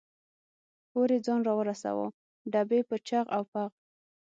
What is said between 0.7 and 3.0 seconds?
پورې ځان را ورساوه، ډبې په